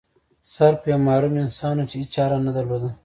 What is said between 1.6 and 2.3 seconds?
و چې هیڅ